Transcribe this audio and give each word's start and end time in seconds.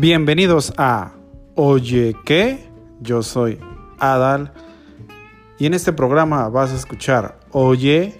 Bienvenidos 0.00 0.72
a 0.78 1.12
Oye 1.56 2.16
qué, 2.24 2.66
yo 3.00 3.22
soy 3.22 3.60
Adal 3.98 4.50
y 5.58 5.66
en 5.66 5.74
este 5.74 5.92
programa 5.92 6.48
vas 6.48 6.72
a 6.72 6.76
escuchar 6.76 7.38
Oye 7.50 8.18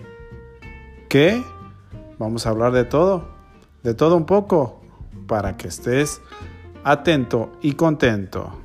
qué, 1.08 1.42
vamos 2.18 2.44
a 2.44 2.50
hablar 2.50 2.72
de 2.72 2.84
todo, 2.84 3.30
de 3.82 3.94
todo 3.94 4.18
un 4.18 4.26
poco, 4.26 4.82
para 5.26 5.56
que 5.56 5.68
estés 5.68 6.20
atento 6.84 7.50
y 7.62 7.72
contento. 7.72 8.60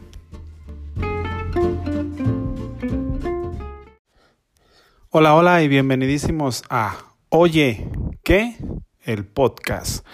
Hola, 5.09 5.36
hola 5.36 5.63
y 5.63 5.70
bienvenidísimos 5.70 6.66
a 6.70 6.97
Oye 7.29 7.89
qué, 8.23 8.57
el 9.04 9.25
podcast. 9.25 10.05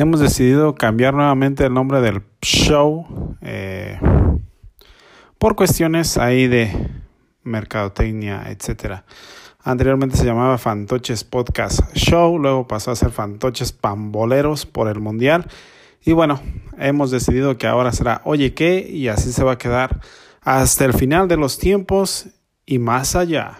Hemos 0.00 0.20
decidido 0.20 0.76
cambiar 0.76 1.12
nuevamente 1.12 1.66
el 1.66 1.74
nombre 1.74 2.00
del 2.00 2.22
show 2.40 3.36
eh, 3.42 4.00
por 5.36 5.56
cuestiones 5.56 6.16
ahí 6.16 6.48
de 6.48 6.88
mercadotecnia, 7.42 8.44
etcétera. 8.46 9.04
Anteriormente 9.62 10.16
se 10.16 10.24
llamaba 10.24 10.56
Fantoches 10.56 11.22
Podcast 11.22 11.94
Show, 11.94 12.38
luego 12.38 12.66
pasó 12.66 12.92
a 12.92 12.96
ser 12.96 13.10
Fantoches 13.10 13.72
Pamboleros 13.72 14.64
por 14.64 14.88
el 14.88 15.00
Mundial. 15.00 15.46
Y 16.02 16.12
bueno, 16.12 16.40
hemos 16.78 17.10
decidido 17.10 17.58
que 17.58 17.66
ahora 17.66 17.92
será 17.92 18.22
Oye 18.24 18.54
qué 18.54 18.78
y 18.88 19.08
así 19.08 19.30
se 19.32 19.44
va 19.44 19.52
a 19.52 19.58
quedar 19.58 20.00
hasta 20.40 20.86
el 20.86 20.94
final 20.94 21.28
de 21.28 21.36
los 21.36 21.58
tiempos 21.58 22.30
y 22.64 22.78
más 22.78 23.16
allá. 23.16 23.58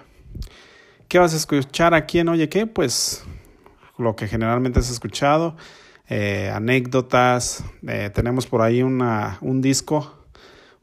¿Qué 1.06 1.18
vas 1.18 1.34
a 1.34 1.36
escuchar 1.36 1.92
aquí 1.92 2.18
en 2.18 2.30
Oye 2.30 2.48
qué? 2.48 2.66
Pues 2.66 3.26
lo 3.98 4.16
que 4.16 4.26
generalmente 4.26 4.78
has 4.78 4.90
escuchado, 4.90 5.54
eh, 6.10 6.50
anécdotas. 6.52 7.64
Eh, 7.86 8.10
tenemos 8.12 8.46
por 8.46 8.62
ahí 8.62 8.82
una, 8.82 9.38
un 9.40 9.62
disco, 9.62 10.26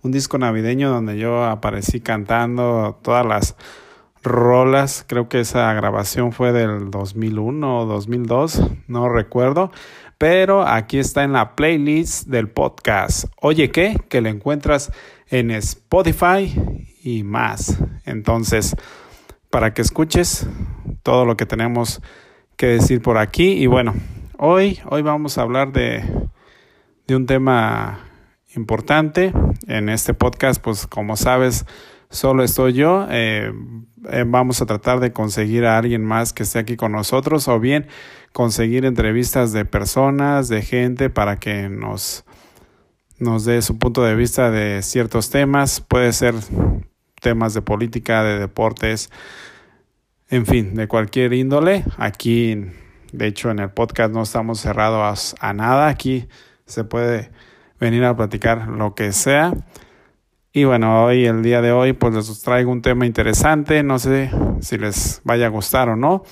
un 0.02 0.12
disco 0.12 0.38
navideño 0.38 0.90
donde 0.90 1.18
yo 1.20 1.44
aparecí 1.44 2.00
cantando 2.00 2.98
todas 3.04 3.26
las 3.26 3.56
rolas. 4.24 5.04
Creo 5.06 5.28
que 5.28 5.42
esa 5.42 5.72
grabación 5.74 6.32
fue 6.32 6.54
del 6.54 6.90
2001 6.90 7.80
o 7.80 7.86
2002, 7.86 8.62
no 8.88 9.10
recuerdo. 9.10 9.72
Pero 10.18 10.66
aquí 10.66 10.98
está 10.98 11.24
en 11.24 11.34
la 11.34 11.56
playlist 11.56 12.28
del 12.28 12.50
podcast. 12.50 13.26
Oye, 13.40 13.70
¿qué? 13.70 13.98
Que 14.10 14.22
lo 14.22 14.30
encuentras 14.30 14.92
en 15.28 15.52
Spotify 15.52 16.56
y 17.04 17.24
más. 17.24 17.78
Entonces, 18.06 18.76
para 19.52 19.74
que 19.74 19.82
escuches 19.82 20.48
todo 21.04 21.26
lo 21.26 21.38
que 21.38 21.46
tenemos 21.46 22.02
que 22.56 22.68
decir 22.68 23.02
por 23.02 23.18
aquí. 23.20 23.52
Y 23.52 23.68
bueno, 23.68 23.94
Hoy, 24.40 24.78
hoy 24.86 25.02
vamos 25.02 25.40
a 25.40 25.42
hablar 25.42 25.72
de, 25.72 26.04
de 27.08 27.16
un 27.16 27.26
tema 27.26 28.08
importante. 28.56 29.34
En 29.66 29.90
este 29.90 30.14
podcast, 30.14 30.62
pues 30.62 30.86
como 30.86 31.18
sabes, 31.18 31.66
solo 32.12 32.44
estoy 32.44 32.74
yo. 32.74 33.08
Eh, 33.10 33.52
eh, 34.12 34.26
vamos 34.28 34.62
a 34.62 34.68
tratar 34.68 35.00
de 35.00 35.12
conseguir 35.12 35.66
a 35.66 35.80
alguien 35.80 36.06
más 36.06 36.34
que 36.34 36.44
esté 36.44 36.60
aquí 36.60 36.76
con 36.76 36.92
nosotros 36.92 37.48
o 37.48 37.60
bien 37.60 37.88
conseguir 38.32 38.86
entrevistas 38.86 39.54
de 39.54 39.66
personas, 39.66 40.50
de 40.50 40.62
gente 40.62 41.10
para 41.10 41.40
que 41.40 41.68
nos, 41.68 42.24
nos 43.18 43.44
dé 43.44 43.64
su 43.64 43.80
punto 43.80 44.04
de 44.04 44.14
vista 44.14 44.52
de 44.52 44.84
ciertos 44.84 45.32
temas. 45.32 45.82
Puede 45.82 46.14
ser 46.14 46.36
temas 47.22 47.56
de 47.56 47.64
política, 47.64 48.24
de 48.24 48.38
deportes, 48.38 49.10
en 50.30 50.46
fin, 50.46 50.76
de 50.76 50.88
cualquier 50.88 51.34
índole. 51.34 51.86
Aquí 51.98 52.68
de 53.18 53.26
hecho, 53.26 53.50
en 53.50 53.58
el 53.58 53.72
podcast 53.72 54.14
no 54.14 54.22
estamos 54.22 54.60
cerrados 54.60 55.36
a, 55.40 55.54
nada. 55.54 55.88
Aquí 55.88 56.28
se 56.68 56.84
puede 56.84 57.32
venir 57.80 58.04
a 58.04 58.16
platicar 58.16 58.68
lo 58.68 58.94
que 58.94 59.12
sea. 59.12 59.54
Y 60.54 60.66
bueno, 60.66 61.04
hoy, 61.04 61.26
el 61.26 61.42
día 61.42 61.62
de 61.62 61.72
hoy, 61.72 61.94
pues 61.94 62.14
les 62.14 62.42
traigo 62.42 62.72
un 62.72 62.84
tema 62.84 63.08
interesante. 63.08 63.82
No 63.82 63.98
sé 63.98 64.30
si 64.62 64.78
les 64.78 65.22
vaya 65.24 65.48
a 65.48 65.50
gustar 65.50 65.90
o 65.90 65.96
no. 65.96 66.24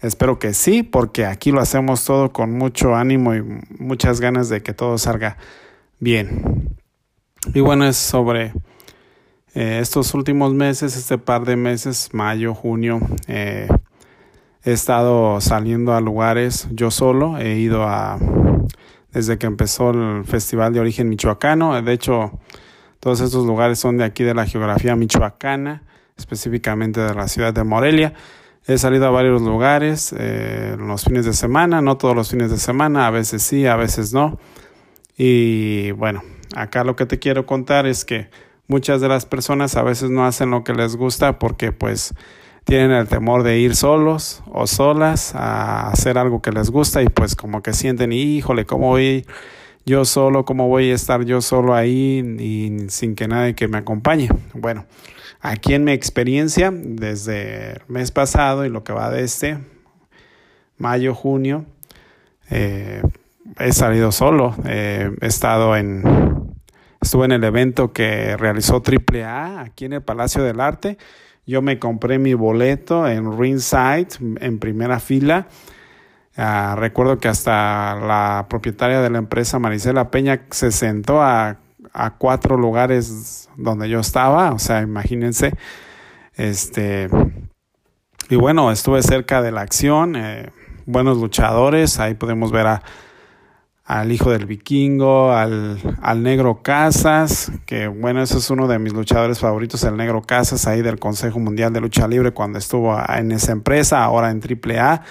Espero 0.00 0.38
que 0.38 0.54
sí, 0.54 0.84
porque 0.84 1.26
aquí 1.26 1.50
lo 1.50 1.60
hacemos 1.60 2.04
todo 2.04 2.32
con 2.32 2.52
mucho 2.52 2.94
ánimo 2.94 3.34
y 3.34 3.42
muchas 3.80 4.20
ganas 4.20 4.48
de 4.48 4.62
que 4.62 4.74
todo 4.74 4.96
salga 4.96 5.38
bien. 5.98 6.76
Y 7.52 7.58
bueno, 7.60 7.84
es 7.84 7.96
sobre 7.96 8.52
eh, 9.54 9.80
estos 9.82 10.14
últimos 10.14 10.54
meses, 10.54 10.96
este 10.96 11.18
par 11.18 11.44
de 11.44 11.56
meses, 11.56 12.10
mayo, 12.12 12.54
junio, 12.54 13.00
eh, 13.26 13.66
He 14.64 14.72
estado 14.72 15.40
saliendo 15.40 15.94
a 15.94 16.00
lugares 16.00 16.68
yo 16.72 16.90
solo, 16.90 17.38
he 17.38 17.56
ido 17.58 17.84
a 17.84 18.18
desde 19.12 19.38
que 19.38 19.46
empezó 19.46 19.90
el 19.90 20.24
Festival 20.24 20.72
de 20.72 20.80
Origen 20.80 21.08
Michoacano, 21.08 21.80
de 21.80 21.92
hecho 21.92 22.38
todos 23.00 23.20
estos 23.20 23.46
lugares 23.46 23.78
son 23.78 23.96
de 23.96 24.04
aquí 24.04 24.24
de 24.24 24.34
la 24.34 24.44
geografía 24.46 24.96
michoacana, 24.96 25.82
específicamente 26.16 27.00
de 27.00 27.14
la 27.14 27.28
ciudad 27.28 27.54
de 27.54 27.62
Morelia. 27.62 28.14
He 28.66 28.76
salido 28.76 29.06
a 29.06 29.10
varios 29.10 29.40
lugares 29.40 30.14
eh, 30.18 30.76
los 30.78 31.04
fines 31.04 31.24
de 31.24 31.32
semana, 31.32 31.80
no 31.80 31.96
todos 31.96 32.16
los 32.16 32.30
fines 32.30 32.50
de 32.50 32.58
semana, 32.58 33.06
a 33.06 33.10
veces 33.10 33.42
sí, 33.42 33.66
a 33.66 33.76
veces 33.76 34.12
no. 34.12 34.38
Y 35.16 35.92
bueno, 35.92 36.22
acá 36.56 36.82
lo 36.84 36.96
que 36.96 37.06
te 37.06 37.18
quiero 37.18 37.46
contar 37.46 37.86
es 37.86 38.04
que 38.04 38.30
muchas 38.66 39.00
de 39.00 39.08
las 39.08 39.26
personas 39.26 39.76
a 39.76 39.82
veces 39.82 40.10
no 40.10 40.26
hacen 40.26 40.50
lo 40.50 40.64
que 40.64 40.74
les 40.74 40.96
gusta 40.96 41.38
porque 41.38 41.72
pues 41.72 42.14
tienen 42.68 42.90
el 42.90 43.08
temor 43.08 43.44
de 43.44 43.58
ir 43.58 43.74
solos 43.74 44.42
o 44.52 44.66
solas 44.66 45.34
a 45.34 45.88
hacer 45.88 46.18
algo 46.18 46.42
que 46.42 46.52
les 46.52 46.68
gusta 46.68 47.02
y 47.02 47.08
pues 47.08 47.34
como 47.34 47.62
que 47.62 47.72
sienten, 47.72 48.12
híjole, 48.12 48.66
¿cómo 48.66 48.88
voy 48.88 49.24
yo 49.86 50.04
solo? 50.04 50.44
¿Cómo 50.44 50.68
voy 50.68 50.90
a 50.90 50.94
estar 50.94 51.24
yo 51.24 51.40
solo 51.40 51.74
ahí 51.74 52.18
y 52.38 52.90
sin 52.90 53.14
que 53.14 53.26
nadie 53.26 53.54
que 53.54 53.68
me 53.68 53.78
acompañe? 53.78 54.28
Bueno, 54.52 54.84
aquí 55.40 55.72
en 55.72 55.84
mi 55.84 55.92
experiencia, 55.92 56.70
desde 56.70 57.72
el 57.72 57.82
mes 57.88 58.10
pasado 58.10 58.66
y 58.66 58.68
lo 58.68 58.84
que 58.84 58.92
va 58.92 59.10
de 59.10 59.24
este, 59.24 59.58
mayo, 60.76 61.14
junio, 61.14 61.64
eh, 62.50 63.00
he 63.58 63.72
salido 63.72 64.12
solo, 64.12 64.54
eh, 64.66 65.10
he 65.22 65.26
estado 65.26 65.74
en, 65.74 66.02
estuve 67.00 67.24
en 67.24 67.32
el 67.32 67.44
evento 67.44 67.94
que 67.94 68.36
realizó 68.36 68.82
AAA 68.84 69.62
aquí 69.62 69.86
en 69.86 69.94
el 69.94 70.02
Palacio 70.02 70.42
del 70.42 70.60
Arte, 70.60 70.98
yo 71.48 71.62
me 71.62 71.78
compré 71.78 72.18
mi 72.18 72.34
boleto 72.34 73.08
en 73.08 73.38
Ringside, 73.38 74.08
en 74.38 74.58
primera 74.58 75.00
fila. 75.00 75.48
Ah, 76.36 76.76
recuerdo 76.78 77.16
que 77.16 77.28
hasta 77.28 77.96
la 77.96 78.46
propietaria 78.50 79.00
de 79.00 79.08
la 79.08 79.16
empresa, 79.16 79.58
Marisela 79.58 80.10
Peña, 80.10 80.42
se 80.50 80.70
sentó 80.70 81.22
a, 81.22 81.56
cuatro 82.18 82.58
lugares 82.58 83.48
donde 83.56 83.88
yo 83.88 83.98
estaba. 84.00 84.52
O 84.52 84.58
sea, 84.58 84.82
imagínense. 84.82 85.54
Este. 86.36 87.08
Y 88.28 88.36
bueno, 88.36 88.70
estuve 88.70 89.02
cerca 89.02 89.40
de 89.40 89.50
la 89.50 89.62
acción. 89.62 90.16
Eh, 90.16 90.50
buenos 90.84 91.16
luchadores. 91.16 91.98
Ahí 91.98 92.12
podemos 92.12 92.52
ver 92.52 92.66
a 92.66 92.82
al 93.88 94.12
hijo 94.12 94.30
del 94.30 94.44
vikingo, 94.44 95.32
al, 95.32 95.78
al, 96.02 96.22
negro 96.22 96.60
Casas, 96.62 97.50
que 97.64 97.88
bueno, 97.88 98.22
ese 98.22 98.36
es 98.36 98.50
uno 98.50 98.68
de 98.68 98.78
mis 98.78 98.92
luchadores 98.92 99.38
favoritos, 99.38 99.82
el 99.84 99.96
negro 99.96 100.20
Casas, 100.20 100.66
ahí 100.66 100.82
del 100.82 100.98
Consejo 100.98 101.38
Mundial 101.38 101.72
de 101.72 101.80
Lucha 101.80 102.06
Libre 102.06 102.32
cuando 102.32 102.58
estuvo 102.58 102.94
en 103.08 103.32
esa 103.32 103.52
empresa, 103.52 104.04
ahora 104.04 104.30
en 104.30 104.42
AAA. 104.42 105.02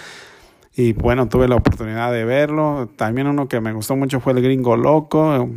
Y 0.75 0.93
bueno, 0.93 1.27
tuve 1.27 1.47
la 1.47 1.55
oportunidad 1.55 2.11
de 2.11 2.23
verlo. 2.23 2.87
También 2.95 3.25
uno 3.25 3.47
que 3.47 3.59
me 3.61 3.73
gustó 3.73 3.95
mucho 3.95 4.19
fue 4.19 4.33
el 4.33 4.43
gringo 4.43 4.77
loco, 4.77 5.49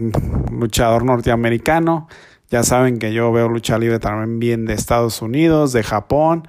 luchador 0.51 1.05
norteamericano. 1.05 2.09
Ya 2.49 2.63
saben 2.63 2.99
que 2.99 3.13
yo 3.13 3.31
veo 3.33 3.51
lucha 3.51 3.77
libre 3.77 3.99
también 3.99 4.39
bien 4.39 4.65
de 4.65 4.73
Estados 4.73 5.21
Unidos, 5.21 5.75
de 5.75 5.83
Japón. 5.83 6.49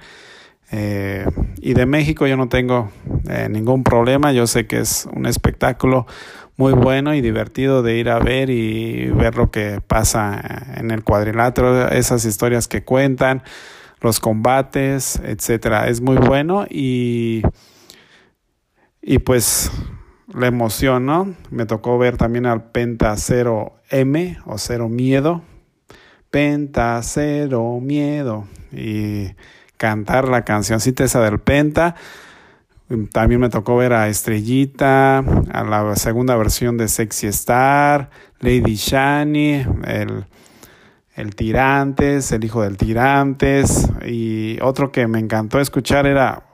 Eh, 0.70 1.26
y 1.60 1.74
de 1.74 1.84
México 1.84 2.26
yo 2.26 2.38
no 2.38 2.48
tengo 2.48 2.90
eh, 3.28 3.48
ningún 3.50 3.84
problema. 3.84 4.32
Yo 4.32 4.46
sé 4.46 4.66
que 4.66 4.80
es 4.80 5.06
un 5.12 5.26
espectáculo 5.26 6.06
muy 6.62 6.74
bueno 6.74 7.12
y 7.12 7.20
divertido 7.20 7.82
de 7.82 7.96
ir 7.96 8.08
a 8.08 8.20
ver 8.20 8.48
y 8.48 9.10
ver 9.10 9.34
lo 9.34 9.50
que 9.50 9.80
pasa 9.84 10.40
en 10.76 10.92
el 10.92 11.02
cuadrilátero, 11.02 11.88
esas 11.88 12.24
historias 12.24 12.68
que 12.68 12.84
cuentan, 12.84 13.42
los 14.00 14.20
combates, 14.20 15.20
etcétera. 15.24 15.88
Es 15.88 16.00
muy 16.00 16.18
bueno 16.18 16.64
y, 16.70 17.42
y 19.00 19.18
pues 19.18 19.72
la 20.32 20.46
emoción, 20.46 21.04
¿no? 21.04 21.34
Me 21.50 21.66
tocó 21.66 21.98
ver 21.98 22.16
también 22.16 22.46
al 22.46 22.70
Penta 22.70 23.14
0M 23.14 24.40
o 24.46 24.56
Cero 24.56 24.88
Miedo. 24.88 25.42
Penta 26.30 27.00
Cero 27.02 27.80
Miedo. 27.82 28.46
Y 28.70 29.30
cantar 29.76 30.28
la 30.28 30.44
cancioncita 30.44 31.02
esa 31.02 31.20
del 31.24 31.40
Penta. 31.40 31.96
También 33.12 33.40
me 33.40 33.48
tocó 33.48 33.76
ver 33.76 33.92
a 33.92 34.08
Estrellita, 34.08 35.18
a 35.18 35.64
la 35.64 35.96
segunda 35.96 36.36
versión 36.36 36.76
de 36.76 36.88
Sexy 36.88 37.26
Star, 37.28 38.10
Lady 38.40 38.74
Shani, 38.74 39.64
el, 39.86 40.26
el 41.14 41.34
Tirantes, 41.34 42.32
el 42.32 42.44
hijo 42.44 42.62
del 42.62 42.76
Tirantes. 42.76 43.88
Y 44.06 44.58
otro 44.60 44.92
que 44.92 45.06
me 45.06 45.18
encantó 45.18 45.60
escuchar 45.60 46.06
era 46.06 46.44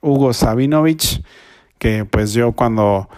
Hugo 0.00 0.32
Sabinovich, 0.32 1.22
que 1.78 2.04
pues 2.04 2.32
yo 2.32 2.52
cuando 2.52 3.08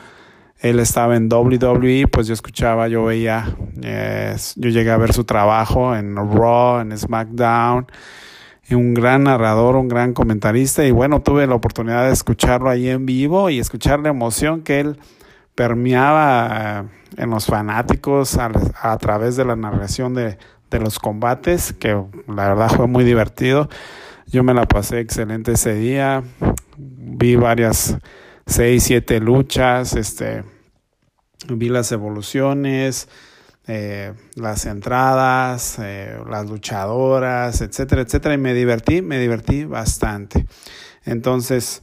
él 0.58 0.81
estaba 0.81 1.17
en 1.17 1.32
WWE, 1.32 2.08
pues 2.08 2.26
yo 2.26 2.35
escuchaba, 2.35 2.88
yo 2.88 3.05
veía, 3.05 3.56
eh, 3.82 4.37
yo 4.56 4.70
llegué 4.70 4.90
a 4.90 4.97
ver 4.97 5.12
su 5.12 5.25
trabajo 5.25 5.94
en 5.94 6.17
Raw, 6.17 6.81
en 6.81 6.97
SmackDown, 6.97 7.87
un 8.72 8.94
gran 8.94 9.25
narrador, 9.25 9.76
un 9.76 9.88
gran 9.88 10.14
comentarista 10.14 10.84
y 10.87 10.90
bueno, 10.90 11.20
tuve 11.20 11.46
la 11.46 11.55
oportunidad 11.55 12.06
de 12.06 12.12
escucharlo 12.12 12.70
ahí 12.70 12.88
en 12.88 13.05
vivo 13.05 13.50
y 13.50 13.58
escuchar 13.58 14.00
la 14.00 14.08
emoción 14.08 14.62
que 14.62 14.81
él 14.81 14.99
permeaba 15.55 16.81
eh, 16.81 17.22
en 17.22 17.31
los 17.31 17.46
fanáticos 17.46 18.38
a, 18.38 18.99
través 18.99 19.37
de 19.37 19.44
la 19.44 19.56
narración 19.56 20.14
de, 20.14 20.38
de, 20.70 20.81
los 20.81 20.99
combates, 20.99 21.72
que 21.72 21.90
la 22.26 22.49
verdad 22.49 22.70
fue 22.70 22.87
muy 22.87 23.05
divertido. 23.05 23.69
Yo 24.26 24.43
me 24.43 24.55
la 24.55 24.66
pasé 24.66 25.00
excelente 25.00 25.52
ese 25.52 25.75
día, 25.75 26.22
vi 26.76 27.37
varias, 27.37 27.99
seis, 28.46 28.84
siete 28.84 29.20
luchas, 29.20 29.94
este, 29.94 30.43
vi 31.49 31.69
las 31.69 31.93
evoluciones, 31.93 33.08
eh, 33.66 34.12
las 34.34 34.66
entradas, 34.66 35.78
eh, 35.81 36.19
las 36.28 36.49
luchadoras, 36.50 37.61
etcétera, 37.62 38.02
etcétera, 38.02 38.34
y 38.34 38.38
me 38.38 38.52
divertí, 38.52 39.00
me 39.00 39.19
divertí 39.19 39.64
bastante. 39.64 40.46
Entonces, 41.05 41.82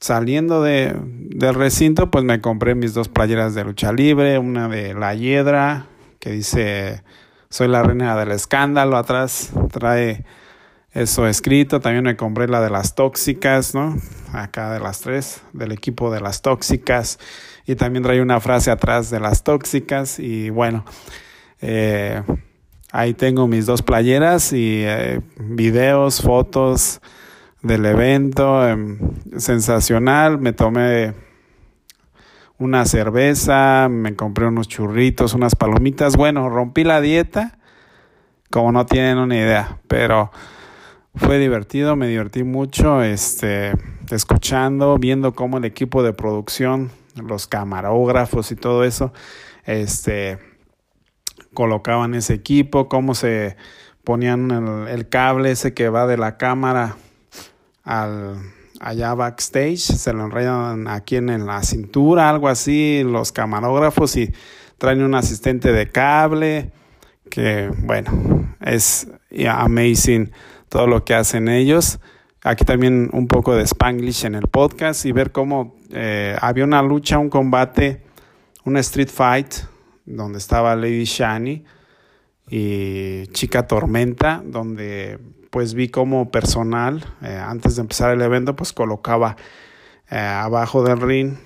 saliendo 0.00 0.62
de, 0.62 0.94
del 0.96 1.54
recinto, 1.54 2.10
pues 2.10 2.24
me 2.24 2.40
compré 2.40 2.74
mis 2.74 2.94
dos 2.94 3.08
playeras 3.08 3.54
de 3.54 3.64
lucha 3.64 3.92
libre, 3.92 4.38
una 4.38 4.68
de 4.68 4.94
la 4.94 5.14
Hiedra, 5.14 5.86
que 6.20 6.30
dice, 6.30 7.02
soy 7.48 7.68
la 7.68 7.82
reina 7.82 8.16
del 8.16 8.30
escándalo, 8.30 8.96
atrás 8.96 9.50
trae 9.72 10.24
eso 10.92 11.26
escrito, 11.26 11.80
también 11.80 12.04
me 12.04 12.16
compré 12.16 12.48
la 12.48 12.60
de 12.60 12.70
las 12.70 12.94
tóxicas, 12.94 13.74
¿no? 13.74 13.96
Acá 14.32 14.72
de 14.72 14.78
las 14.78 15.00
tres, 15.00 15.42
del 15.52 15.72
equipo 15.72 16.12
de 16.12 16.20
las 16.20 16.42
tóxicas 16.42 17.18
y 17.66 17.76
también 17.76 18.02
trae 18.02 18.20
una 18.20 18.40
frase 18.40 18.70
atrás 18.70 19.10
de 19.10 19.20
las 19.20 19.44
tóxicas 19.44 20.18
y 20.18 20.50
bueno, 20.50 20.84
eh, 21.60 22.22
ahí 22.90 23.14
tengo 23.14 23.46
mis 23.46 23.66
dos 23.66 23.82
playeras 23.82 24.52
y 24.52 24.82
eh, 24.84 25.20
videos, 25.38 26.20
fotos 26.20 27.00
del 27.62 27.86
evento, 27.86 28.66
em, 28.68 28.98
sensacional, 29.36 30.38
me 30.38 30.52
tomé 30.52 31.14
una 32.58 32.84
cerveza, 32.84 33.88
me 33.90 34.14
compré 34.14 34.46
unos 34.46 34.68
churritos, 34.68 35.34
unas 35.34 35.54
palomitas, 35.54 36.16
bueno, 36.16 36.48
rompí 36.48 36.84
la 36.84 37.00
dieta, 37.00 37.58
como 38.50 38.72
no 38.72 38.86
tienen 38.86 39.18
una 39.18 39.36
idea, 39.36 39.78
pero 39.88 40.30
fue 41.14 41.38
divertido, 41.38 41.96
me 41.96 42.06
divertí 42.06 42.42
mucho, 42.42 43.02
este, 43.02 43.72
escuchando, 44.10 44.96
viendo 44.98 45.32
cómo 45.32 45.58
el 45.58 45.64
equipo 45.64 46.02
de 46.02 46.12
producción 46.12 46.90
los 47.14 47.46
camarógrafos 47.46 48.50
y 48.52 48.56
todo 48.56 48.84
eso, 48.84 49.12
este, 49.64 50.38
colocaban 51.54 52.14
ese 52.14 52.34
equipo, 52.34 52.88
cómo 52.88 53.14
se 53.14 53.56
ponían 54.04 54.86
el, 54.88 55.08
cable 55.08 55.52
ese 55.52 55.74
que 55.74 55.88
va 55.88 56.06
de 56.06 56.16
la 56.16 56.36
cámara 56.36 56.96
al 57.84 58.36
allá 58.80 59.14
backstage, 59.14 59.78
se 59.78 60.12
lo 60.12 60.24
enredan 60.24 60.88
aquí 60.88 61.16
en, 61.16 61.46
la 61.46 61.62
cintura, 61.62 62.28
algo 62.28 62.48
así, 62.48 63.02
los 63.04 63.30
camarógrafos 63.30 64.16
y 64.16 64.34
traen 64.76 65.02
un 65.02 65.14
asistente 65.14 65.72
de 65.72 65.88
cable, 65.88 66.72
que 67.30 67.70
bueno, 67.78 68.56
es 68.60 69.06
amazing 69.48 70.32
todo 70.68 70.88
lo 70.88 71.04
que 71.04 71.14
hacen 71.14 71.48
ellos. 71.48 72.00
Aquí 72.44 72.64
también 72.64 73.08
un 73.12 73.28
poco 73.28 73.54
de 73.54 73.62
Spanglish 73.62 74.24
en 74.24 74.34
el 74.34 74.48
podcast 74.48 75.06
y 75.06 75.12
ver 75.12 75.30
cómo 75.30 75.76
eh, 75.90 76.36
había 76.40 76.64
una 76.64 76.82
lucha, 76.82 77.18
un 77.18 77.30
combate, 77.30 78.02
una 78.64 78.80
street 78.80 79.10
fight, 79.10 79.54
donde 80.04 80.38
estaba 80.38 80.74
Lady 80.74 81.04
Shani 81.04 81.64
y 82.50 83.28
Chica 83.28 83.68
Tormenta, 83.68 84.42
donde 84.44 85.20
pues 85.50 85.74
vi 85.74 85.88
como 85.88 86.32
personal, 86.32 87.04
eh, 87.22 87.40
antes 87.40 87.76
de 87.76 87.82
empezar 87.82 88.12
el 88.12 88.20
evento, 88.20 88.56
pues 88.56 88.72
colocaba 88.72 89.36
eh, 90.10 90.16
abajo 90.18 90.82
del 90.82 91.00
ring 91.00 91.36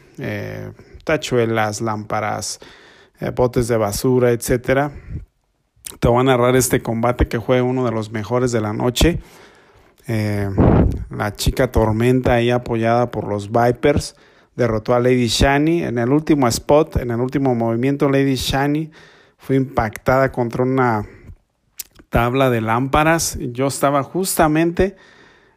tachuelas, 1.05 1.83
lámparas, 1.83 2.59
botes 3.35 3.69
de 3.69 3.77
basura, 3.77 4.31
etcétera. 4.31 4.93
Te 6.01 6.09
voy 6.09 6.21
a 6.21 6.25
narrar 6.25 6.57
este 6.57 6.81
combate 6.81 7.29
que 7.29 7.39
fue 7.39 7.61
uno 7.61 7.85
de 7.85 7.93
los 7.93 8.11
mejores 8.11 8.51
de 8.51 8.63
la 8.63 8.73
noche. 8.73 9.21
La 10.07 11.35
chica 11.35 11.73
Tormenta 11.73 12.35
ahí 12.35 12.51
apoyada 12.51 13.11
por 13.11 13.27
los 13.27 13.51
Vipers 13.51 14.15
derrotó 14.57 14.95
a 14.95 15.01
Lady 15.01 15.29
Shani. 15.29 15.85
En 15.85 15.99
el 15.99 16.11
último 16.11 16.49
spot, 16.49 16.97
en 16.97 17.11
el 17.11 17.21
último 17.21 17.55
movimiento, 17.55 18.09
Lady 18.09 18.35
Shani 18.35 18.91
fue 19.39 19.57
impactada 19.57 20.33
contra 20.33 20.65
una 20.65 21.07
tabla 22.09 22.51
de 22.51 22.61
lámparas. 22.61 23.39
Yo 23.41 23.67
estaba 23.67 24.03
justamente 24.03 24.97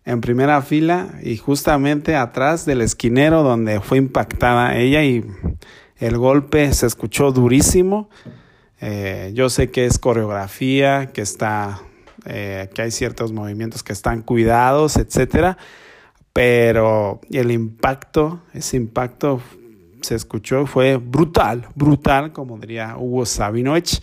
en 0.06 0.22
primera 0.22 0.62
fila 0.62 1.10
y 1.24 1.38
justamente 1.38 2.16
atrás 2.16 2.66
del 2.66 2.82
esquinero 2.82 3.44
donde 3.44 3.80
fue 3.80 3.98
impactada 3.98 4.78
ella 4.78 5.04
y 5.04 5.26
el 5.98 6.18
golpe 6.18 6.72
se 6.74 6.88
escuchó 6.88 7.32
durísimo. 7.32 8.10
Eh, 8.82 9.32
yo 9.34 9.50
sé 9.50 9.72
que 9.72 9.86
es 9.86 10.00
coreografía, 10.00 11.12
que 11.12 11.22
está, 11.22 11.82
eh, 12.26 12.70
que 12.74 12.82
hay 12.82 12.92
ciertos 12.92 13.32
movimientos 13.32 13.84
que 13.84 13.94
están 13.94 14.22
cuidados, 14.22 14.98
etcétera 14.98 15.58
pero 16.34 17.20
el 17.32 17.52
impacto, 17.52 18.42
ese 18.54 18.78
impacto 18.78 19.42
se 20.02 20.16
escuchó, 20.16 20.66
fue 20.66 20.98
brutal, 20.98 21.68
brutal, 21.76 22.32
como 22.32 22.58
diría 22.58 22.96
Hugo 22.98 23.26
Sabinovich. 23.26 24.02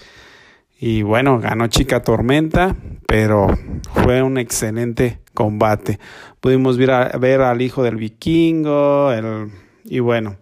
Y 0.78 1.00
bueno, 1.00 1.40
ganó 1.40 1.68
Chica 1.68 2.02
Tormenta, 2.02 2.76
pero 3.06 3.46
fue 3.94 4.22
un 4.22 4.36
excelente 4.36 5.20
combate. 5.32 5.98
Pudimos 6.40 6.76
ver, 6.76 7.18
ver 7.18 7.40
al 7.40 7.62
hijo 7.62 7.82
del 7.82 7.96
vikingo, 7.96 9.10
el, 9.12 9.50
y 9.84 10.00
bueno, 10.00 10.36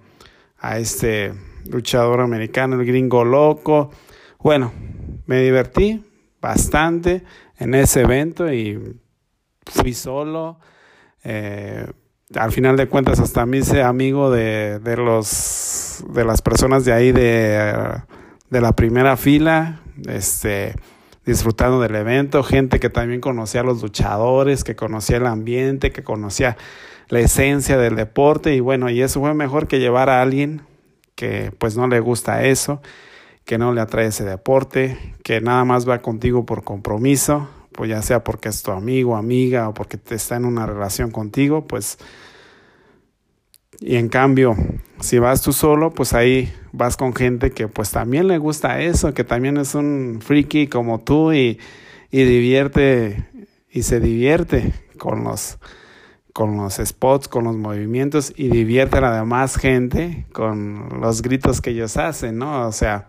a 0.59 0.79
este 0.79 1.33
luchador 1.71 2.21
americano, 2.21 2.81
el 2.81 2.87
gringo 2.87 3.25
loco. 3.25 3.91
Bueno, 4.41 4.73
me 5.27 5.41
divertí 5.41 6.03
bastante 6.41 7.23
en 7.59 7.75
ese 7.75 8.03
evento 8.03 8.53
y 8.53 8.97
fui 9.67 9.95
solo. 9.95 10.59
Eh, 11.23 11.87
al 12.35 12.53
final 12.53 12.77
de 12.77 12.89
cuentas 12.89 13.21
hasta 13.21 13.47
mí 13.47 13.59
hice 13.59 13.83
amigo 13.83 14.31
de, 14.31 14.79
de, 14.81 14.97
los 14.97 16.05
de 16.11 16.25
las 16.25 16.43
personas 16.43 16.85
de 16.85 16.93
ahí 16.93 17.13
de, 17.13 18.01
de 18.51 18.61
la 18.61 18.73
primera 18.73 19.17
fila, 19.17 19.81
este 20.09 20.75
disfrutando 21.25 21.81
del 21.81 21.95
evento, 21.95 22.43
gente 22.43 22.79
que 22.81 22.91
también 22.91 23.21
conocía 23.21 23.63
a 23.63 23.65
los 23.65 23.83
luchadores, 23.83 24.63
que 24.63 24.77
conocía 24.77 25.17
el 25.17 25.27
ambiente, 25.27 25.91
que 25.91 26.03
conocía 26.03 26.57
la 27.09 27.21
esencia 27.21 27.79
del 27.79 27.97
deporte 27.97 28.55
y 28.55 28.61
bueno, 28.61 28.91
y 28.91 29.01
eso 29.01 29.21
fue 29.21 29.33
mejor 29.35 29.67
que 29.67 29.79
llevar 29.79 30.11
a 30.11 30.21
alguien 30.21 30.63
que 31.15 31.53
pues 31.59 31.77
no 31.77 31.87
le 31.87 32.01
gusta 32.01 32.45
eso, 32.45 32.83
que 33.45 33.59
no 33.59 33.73
le 33.73 33.81
atrae 33.81 34.07
ese 34.07 34.25
deporte, 34.25 34.99
que 35.23 35.41
nada 35.41 35.65
más 35.65 35.89
va 35.89 36.01
contigo 36.01 36.47
por 36.47 36.65
compromiso, 36.65 37.49
pues 37.73 37.91
ya 37.91 38.03
sea 38.03 38.25
porque 38.25 38.49
es 38.49 38.63
tu 38.63 38.71
amigo, 38.71 39.17
amiga 39.17 39.69
o 39.69 39.75
porque 39.75 39.99
te 39.99 40.15
está 40.15 40.37
en 40.37 40.45
una 40.45 40.67
relación 40.67 41.11
contigo, 41.11 41.67
pues 41.67 41.99
y 43.81 43.97
en 43.97 44.09
cambio, 44.09 44.57
si 45.01 45.19
vas 45.19 45.43
tú 45.43 45.53
solo, 45.53 45.93
pues 45.93 46.15
ahí 46.15 46.53
vas 46.73 46.97
con 46.97 47.15
gente 47.15 47.51
que 47.51 47.69
pues 47.69 47.91
también 47.91 48.29
le 48.29 48.39
gusta 48.39 48.81
eso, 48.81 49.13
que 49.15 49.25
también 49.25 49.57
es 49.57 49.75
un 49.75 50.21
friki 50.23 50.69
como 50.69 51.01
tú 51.01 51.33
y, 51.33 51.59
y 52.11 52.25
divierte 52.25 53.29
y 53.71 53.83
se 53.83 54.01
divierte 54.01 54.73
con 54.99 55.25
los 55.25 55.59
con 56.33 56.57
los 56.57 56.81
spots, 56.83 57.29
con 57.29 57.45
los 57.45 57.57
movimientos 57.57 58.33
y 58.37 58.49
divierte 58.49 58.99
a 58.99 59.03
la 59.03 59.17
demás 59.17 59.57
gente 59.57 60.27
con 60.33 61.01
los 61.01 61.23
gritos 61.23 61.61
que 61.61 61.71
ellos 61.71 61.97
hacen, 61.97 62.39
¿no? 62.39 62.67
O 62.67 62.73
sea, 62.73 63.09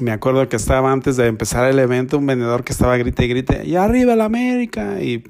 me 0.00 0.12
acuerdo 0.12 0.48
que 0.48 0.56
estaba 0.56 0.92
antes 0.92 1.16
de 1.16 1.26
empezar 1.26 1.68
el 1.68 1.78
evento 1.78 2.18
un 2.18 2.26
vendedor 2.26 2.64
que 2.64 2.72
estaba 2.72 2.96
grite 2.96 3.24
y 3.24 3.28
grite, 3.28 3.66
y 3.66 3.76
arriba 3.76 4.16
la 4.16 4.24
América. 4.24 5.00
Y 5.00 5.24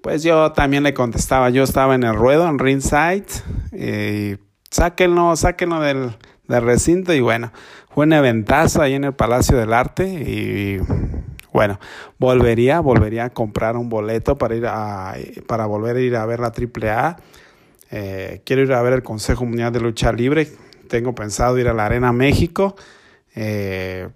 pues 0.00 0.22
yo 0.22 0.52
también 0.52 0.82
le 0.82 0.94
contestaba, 0.94 1.50
yo 1.50 1.62
estaba 1.62 1.94
en 1.94 2.02
el 2.02 2.14
ruedo, 2.14 2.48
en 2.48 2.58
ringside, 2.58 3.26
y 3.72 4.38
sáquenlo, 4.70 5.34
sáquenlo 5.36 5.80
del, 5.80 6.16
del 6.48 6.62
recinto. 6.62 7.12
Y 7.12 7.20
bueno, 7.20 7.52
fue 7.90 8.06
un 8.06 8.12
eventazo 8.12 8.82
ahí 8.82 8.94
en 8.94 9.04
el 9.04 9.14
Palacio 9.14 9.56
del 9.56 9.72
Arte. 9.72 10.04
Y 10.04 10.78
bueno, 11.52 11.78
volvería, 12.18 12.80
volvería 12.80 13.24
a 13.24 13.30
comprar 13.30 13.76
un 13.76 13.88
boleto 13.88 14.38
para 14.38 14.54
ir 14.54 14.66
a, 14.66 15.14
para 15.46 15.66
volver 15.66 15.96
a 15.96 16.00
ir 16.00 16.16
a 16.16 16.26
ver 16.26 16.40
la 16.40 16.52
AAA. 16.52 17.16
Eh, 17.90 18.40
quiero 18.44 18.62
ir 18.62 18.72
a 18.72 18.82
ver 18.82 18.94
el 18.94 19.02
Consejo 19.02 19.44
Mundial 19.44 19.72
de 19.72 19.80
Lucha 19.80 20.12
Libre. 20.12 20.48
Tengo 20.88 21.14
pensado 21.14 21.58
ir 21.58 21.68
a 21.68 21.74
la 21.74 21.86
Arena 21.86 22.12
México 22.12 22.76
eh, 23.34 24.08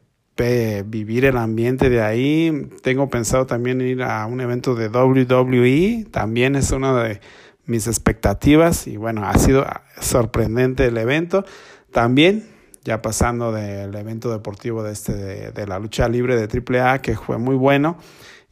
vivir 0.87 1.25
el 1.25 1.37
ambiente 1.37 1.89
de 1.89 2.03
ahí. 2.03 2.69
Tengo 2.83 3.09
pensado 3.09 3.47
también 3.47 3.81
ir 3.81 4.03
a 4.03 4.27
un 4.27 4.41
evento 4.41 4.75
de 4.75 4.89
WWE, 4.89 6.07
también 6.11 6.57
es 6.57 6.71
uno 6.71 6.97
de 6.97 7.21
mis 7.65 7.87
expectativas 7.87 8.87
y 8.87 8.97
bueno, 8.97 9.27
ha 9.27 9.37
sido 9.39 9.67
sorprendente 10.01 10.87
el 10.87 10.99
evento. 10.99 11.45
También, 11.91 12.45
ya 12.85 13.03
pasando 13.03 13.53
del 13.53 13.95
evento 13.95 14.31
deportivo 14.31 14.83
de, 14.83 14.93
este, 14.93 15.51
de, 15.53 15.67
la 15.67 15.79
lucha 15.79 16.09
libre 16.09 16.37
de 16.37 16.47
AAA, 16.47 17.01
que 17.01 17.17
fue 17.17 17.39
muy 17.39 17.57
bueno 17.57 17.97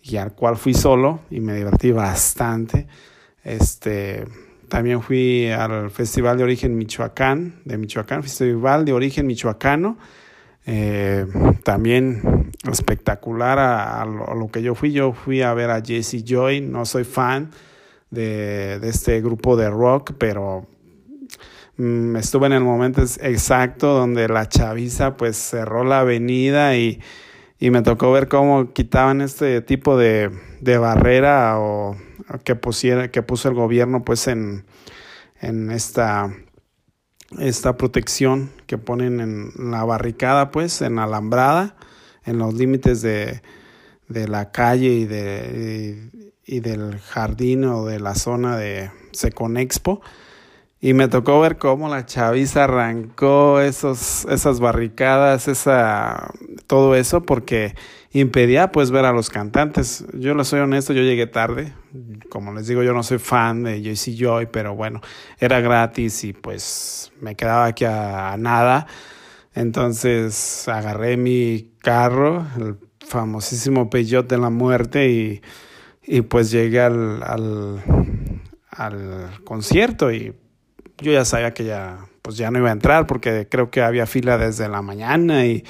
y 0.02 0.16
al 0.16 0.34
cual 0.34 0.56
fui 0.56 0.74
solo 0.74 1.20
y 1.30 1.40
me 1.40 1.54
divertí 1.54 1.92
bastante. 1.92 2.88
Este, 3.44 4.24
también 4.68 5.02
fui 5.02 5.50
al 5.50 5.90
Festival 5.90 6.38
de 6.38 6.44
Origen 6.44 6.76
Michoacán, 6.76 7.60
de 7.64 7.78
Michoacán, 7.78 8.22
Festival 8.22 8.84
de 8.84 8.92
Origen 8.92 9.26
Michoacano. 9.26 9.98
Eh, 10.66 11.26
también 11.62 12.50
espectacular 12.70 13.58
a, 13.58 14.04
lo, 14.04 14.48
que 14.48 14.62
yo 14.62 14.74
fui. 14.74 14.92
Yo 14.92 15.12
fui 15.12 15.42
a 15.42 15.52
ver 15.54 15.70
a 15.70 15.82
Jesse 15.82 16.24
Joy, 16.24 16.60
no 16.60 16.86
soy 16.86 17.04
fan 17.04 17.50
de, 18.10 18.80
este 18.82 19.20
grupo 19.20 19.56
de 19.56 19.68
rock, 19.68 20.12
pero 20.18 20.66
mm, 21.76 22.16
estuve 22.16 22.46
en 22.46 22.52
el 22.54 22.62
momento 22.62 23.02
exacto 23.02 23.94
donde 23.94 24.28
la 24.28 24.48
chaviza 24.48 25.16
pues 25.16 25.36
cerró 25.36 25.84
la 25.84 26.00
avenida 26.00 26.76
y, 26.76 27.00
y 27.58 27.70
me 27.70 27.82
tocó 27.82 28.12
ver 28.12 28.28
cómo 28.28 28.72
quitaban 28.72 29.20
este 29.20 29.60
tipo 29.60 29.96
de, 29.96 30.30
de 30.60 30.78
barrera 30.78 31.58
o 31.58 31.96
que 32.44 32.54
pusiera, 32.54 33.10
que 33.10 33.22
puso 33.22 33.48
el 33.48 33.54
gobierno 33.54 34.02
pues 34.02 34.28
en, 34.28 34.64
en 35.40 35.70
esta 35.70 36.34
esta 37.38 37.76
protección 37.76 38.50
que 38.66 38.78
ponen 38.78 39.20
en 39.20 39.52
la 39.70 39.84
barricada, 39.84 40.50
pues, 40.50 40.82
en 40.82 40.98
alambrada, 40.98 41.76
en 42.24 42.38
los 42.38 42.54
límites 42.54 43.02
de, 43.02 43.42
de 44.08 44.28
la 44.28 44.50
calle 44.50 44.88
y, 44.88 45.04
de, 45.04 46.10
y, 46.44 46.60
del 46.60 46.98
jardín 46.98 47.64
o 47.64 47.84
de 47.84 48.00
la 48.00 48.14
zona 48.14 48.56
de 48.56 48.90
Seconexpo. 49.12 50.00
Y 50.84 50.92
me 50.92 51.08
tocó 51.08 51.40
ver 51.40 51.56
cómo 51.56 51.88
la 51.88 52.04
chaviza 52.04 52.64
arrancó 52.64 53.58
esos, 53.58 54.26
esas 54.26 54.60
barricadas, 54.60 55.48
esa, 55.48 56.30
todo 56.66 56.94
eso, 56.94 57.22
porque 57.22 57.74
impedía 58.12 58.70
pues 58.70 58.90
ver 58.90 59.06
a 59.06 59.14
los 59.14 59.30
cantantes. 59.30 60.04
Yo 60.12 60.34
lo 60.34 60.44
soy 60.44 60.60
honesto, 60.60 60.92
yo 60.92 61.00
llegué 61.00 61.26
tarde. 61.26 61.72
Como 62.28 62.52
les 62.52 62.66
digo, 62.66 62.82
yo 62.82 62.92
no 62.92 63.02
soy 63.02 63.16
fan 63.16 63.62
de 63.62 63.80
Jesse 63.80 64.14
Joy, 64.14 64.48
pero 64.52 64.74
bueno, 64.74 65.00
era 65.40 65.58
gratis 65.60 66.22
y 66.22 66.34
pues 66.34 67.10
me 67.18 67.34
quedaba 67.34 67.64
aquí 67.64 67.86
a, 67.86 68.36
nada. 68.38 68.86
Entonces 69.54 70.68
agarré 70.68 71.16
mi 71.16 71.72
carro, 71.80 72.46
el 72.58 72.76
famosísimo 73.00 73.88
Peugeot 73.88 74.28
de 74.28 74.36
la 74.36 74.50
muerte 74.50 75.08
y, 75.08 75.40
y 76.02 76.20
pues 76.20 76.50
llegué 76.50 76.82
al, 76.82 77.22
al, 77.22 77.82
al 78.70 79.42
concierto 79.44 80.12
y 80.12 80.34
yo 80.98 81.12
ya 81.12 81.24
sabía 81.24 81.54
que 81.54 81.64
ya 81.64 82.06
pues 82.22 82.38
ya 82.38 82.50
no 82.50 82.58
iba 82.58 82.70
a 82.70 82.72
entrar 82.72 83.06
porque 83.06 83.46
creo 83.50 83.70
que 83.70 83.82
había 83.82 84.06
fila 84.06 84.38
desde 84.38 84.68
la 84.68 84.80
mañana 84.80 85.44
y, 85.44 85.64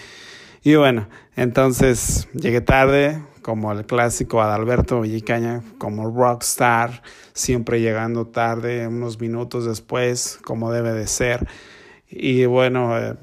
y 0.62 0.76
bueno, 0.76 1.08
entonces 1.34 2.28
llegué 2.32 2.60
tarde, 2.60 3.20
como 3.42 3.72
el 3.72 3.84
clásico 3.84 4.40
Adalberto 4.40 5.00
Villicaña, 5.02 5.62
como 5.78 6.10
rockstar, 6.10 7.02
siempre 7.32 7.80
llegando 7.80 8.26
tarde, 8.26 8.86
unos 8.86 9.20
minutos 9.20 9.66
después, 9.66 10.38
como 10.44 10.72
debe 10.72 10.92
de 10.92 11.06
ser. 11.06 11.46
Y 12.08 12.46
bueno, 12.46 12.96
eh, 12.96 13.16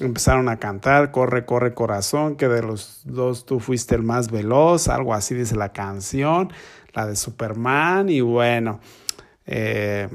empezaron 0.00 0.48
a 0.48 0.58
cantar, 0.58 1.12
corre, 1.12 1.44
corre 1.44 1.74
corazón, 1.74 2.36
que 2.36 2.48
de 2.48 2.62
los 2.62 3.02
dos 3.04 3.46
tú 3.46 3.60
fuiste 3.60 3.94
el 3.94 4.02
más 4.02 4.30
veloz, 4.30 4.88
algo 4.88 5.14
así 5.14 5.34
dice 5.34 5.54
la 5.54 5.72
canción, 5.72 6.52
la 6.94 7.06
de 7.06 7.14
Superman, 7.14 8.08
y 8.08 8.22
bueno. 8.22 8.80
Eh, 9.46 10.08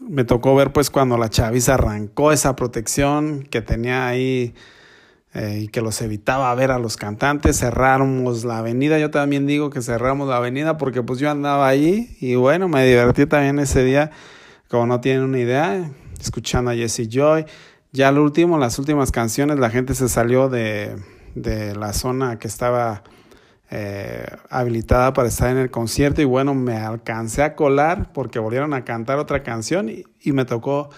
me 0.00 0.24
tocó 0.24 0.54
ver 0.54 0.72
pues 0.72 0.90
cuando 0.90 1.16
la 1.18 1.28
chaviza 1.28 1.74
arrancó 1.74 2.32
esa 2.32 2.56
protección 2.56 3.44
que 3.44 3.62
tenía 3.62 4.06
ahí 4.06 4.54
eh, 5.34 5.60
y 5.62 5.68
que 5.68 5.80
los 5.80 6.02
evitaba 6.02 6.54
ver 6.54 6.70
a 6.70 6.78
los 6.78 6.96
cantantes, 6.96 7.58
cerramos 7.58 8.44
la 8.44 8.58
avenida, 8.58 8.98
yo 8.98 9.10
también 9.10 9.46
digo 9.46 9.70
que 9.70 9.80
cerramos 9.80 10.28
la 10.28 10.36
avenida 10.36 10.76
porque 10.76 11.02
pues 11.02 11.18
yo 11.18 11.30
andaba 11.30 11.68
ahí 11.68 12.16
y 12.20 12.34
bueno, 12.34 12.68
me 12.68 12.86
divertí 12.86 13.26
también 13.26 13.58
ese 13.58 13.82
día, 13.82 14.10
como 14.68 14.86
no 14.86 15.00
tienen 15.00 15.22
una 15.22 15.38
idea, 15.38 15.90
escuchando 16.20 16.70
a 16.70 16.74
Jesse 16.74 17.08
Joy. 17.08 17.46
Ya 17.92 18.08
al 18.08 18.18
último, 18.18 18.58
las 18.58 18.78
últimas 18.78 19.10
canciones, 19.10 19.58
la 19.58 19.68
gente 19.70 19.94
se 19.94 20.08
salió 20.08 20.48
de, 20.48 20.96
de 21.34 21.74
la 21.74 21.92
zona 21.92 22.38
que 22.38 22.48
estaba 22.48 23.02
eh, 23.74 24.26
habilitada 24.50 25.14
para 25.14 25.28
estar 25.28 25.50
en 25.50 25.56
el 25.56 25.70
concierto 25.70 26.20
y 26.20 26.26
bueno, 26.26 26.54
me 26.54 26.76
alcancé 26.76 27.42
a 27.42 27.54
colar 27.54 28.12
porque 28.12 28.38
volvieron 28.38 28.74
a 28.74 28.84
cantar 28.84 29.18
otra 29.18 29.42
canción 29.42 29.88
y, 29.88 30.04
y 30.20 30.32
me 30.32 30.44
tocó 30.44 30.90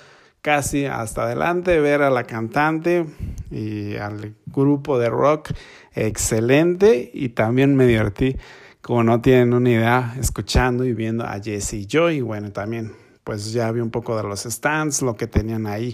casi 0.43 0.85
hasta 0.85 1.23
adelante 1.23 1.79
ver 1.79 2.03
a 2.03 2.11
la 2.11 2.25
cantante 2.25 3.07
y 3.53 3.95
al 3.95 4.35
grupo 4.47 4.99
de 4.99 5.09
rock 5.09 5.51
excelente 5.95 7.13
y 7.15 7.29
también 7.29 7.77
me 7.77 7.87
divertí. 7.87 8.37
Como 8.81 9.05
no 9.05 9.21
tienen 9.21 9.55
una 9.55 9.71
idea 9.71 10.17
escuchando 10.19 10.85
y 10.85 10.95
viendo 10.95 11.25
a 11.25 11.41
Jesse 11.41 11.87
Joy 11.87 12.17
y 12.17 12.21
bueno 12.23 12.51
también 12.51 12.93
pues 13.23 13.53
ya 13.53 13.71
vi 13.71 13.83
un 13.83 13.93
poco 13.93 14.17
de 14.17 14.25
los 14.25 14.43
stands 14.43 15.01
lo 15.01 15.15
que 15.15 15.29
tenían 15.29 15.69
ahí 15.69 15.93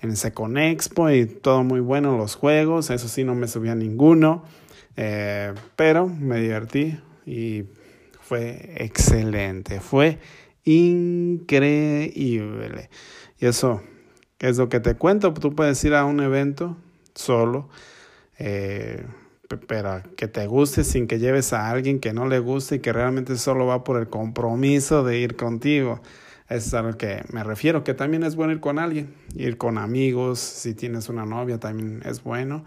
en 0.00 0.10
ese 0.10 0.32
Conexpo 0.32 1.10
y 1.10 1.26
todo 1.26 1.62
muy 1.62 1.78
bueno 1.78 2.18
los 2.18 2.34
juegos 2.34 2.90
eso 2.90 3.06
sí 3.06 3.22
no 3.22 3.36
me 3.36 3.46
subía 3.46 3.76
ninguno 3.76 4.42
eh, 5.00 5.54
pero 5.76 6.08
me 6.08 6.40
divertí 6.40 6.98
y 7.24 7.62
fue 8.20 8.72
excelente, 8.78 9.78
fue 9.78 10.18
increíble. 10.64 11.70
Y 13.38 13.46
eso 13.46 13.80
es 14.40 14.58
lo 14.58 14.68
que 14.68 14.80
te 14.80 14.96
cuento. 14.96 15.32
Tú 15.34 15.54
puedes 15.54 15.84
ir 15.84 15.94
a 15.94 16.04
un 16.04 16.18
evento 16.18 16.76
solo, 17.14 17.68
eh, 18.40 19.06
pero 19.68 20.02
que 20.16 20.26
te 20.26 20.48
guste 20.48 20.82
sin 20.82 21.06
que 21.06 21.20
lleves 21.20 21.52
a 21.52 21.70
alguien 21.70 22.00
que 22.00 22.12
no 22.12 22.26
le 22.26 22.40
guste 22.40 22.74
y 22.74 22.80
que 22.80 22.92
realmente 22.92 23.36
solo 23.36 23.66
va 23.66 23.84
por 23.84 24.00
el 24.00 24.08
compromiso 24.08 25.04
de 25.04 25.20
ir 25.20 25.36
contigo. 25.36 26.02
Eso 26.48 26.66
es 26.66 26.74
a 26.74 26.82
lo 26.82 26.98
que 26.98 27.22
me 27.32 27.44
refiero, 27.44 27.84
que 27.84 27.94
también 27.94 28.24
es 28.24 28.34
bueno 28.34 28.52
ir 28.52 28.58
con 28.58 28.80
alguien, 28.80 29.14
ir 29.36 29.58
con 29.58 29.78
amigos, 29.78 30.40
si 30.40 30.74
tienes 30.74 31.08
una 31.08 31.24
novia 31.24 31.60
también 31.60 32.02
es 32.04 32.24
bueno 32.24 32.64